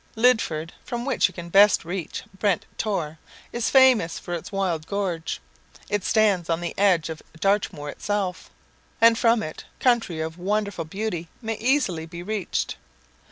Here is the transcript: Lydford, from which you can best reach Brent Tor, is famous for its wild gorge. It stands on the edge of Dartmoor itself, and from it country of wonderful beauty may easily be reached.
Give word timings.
Lydford, 0.15 0.73
from 0.83 1.05
which 1.05 1.27
you 1.27 1.33
can 1.35 1.49
best 1.49 1.85
reach 1.85 2.23
Brent 2.39 2.65
Tor, 2.75 3.19
is 3.53 3.69
famous 3.69 4.17
for 4.17 4.33
its 4.33 4.51
wild 4.51 4.87
gorge. 4.87 5.39
It 5.89 6.03
stands 6.03 6.49
on 6.49 6.59
the 6.59 6.75
edge 6.75 7.09
of 7.09 7.21
Dartmoor 7.39 7.91
itself, 7.91 8.49
and 8.99 9.15
from 9.15 9.43
it 9.43 9.65
country 9.79 10.19
of 10.19 10.39
wonderful 10.39 10.85
beauty 10.85 11.27
may 11.39 11.53
easily 11.59 12.07
be 12.07 12.23
reached. 12.23 12.77